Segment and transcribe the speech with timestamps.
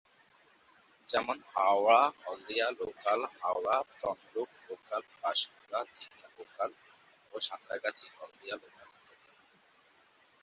[1.07, 6.69] যেমন- Howrah-Haldia local, হাওড়া-তমলুক local, Panskura-Digha local
[7.23, 9.29] এবং Santragachi-Haldia local ইত্যাদি।